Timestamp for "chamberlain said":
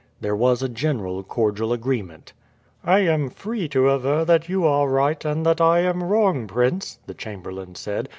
7.13-8.09